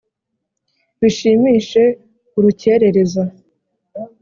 [0.99, 1.83] bashimishe
[2.37, 3.23] urukerereza